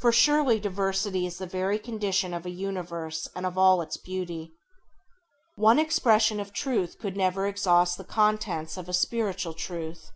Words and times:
For 0.00 0.12
surely 0.12 0.60
diversity 0.60 1.24
is 1.24 1.38
the 1.38 1.46
very 1.46 1.78
condition 1.78 2.34
of 2.34 2.44
a 2.44 2.50
universe 2.50 3.26
and 3.34 3.46
of 3.46 3.56
all 3.56 3.80
its 3.80 3.96
beauty. 3.96 4.52
One 5.54 5.78
expression 5.78 6.40
of 6.40 6.52
truth 6.52 6.98
could 6.98 7.16
never 7.16 7.46
exhaust 7.46 7.96
the 7.96 8.04
contents 8.04 8.76
of 8.76 8.86
a 8.86 8.92
spiritual 8.92 9.54
truth. 9.54 10.10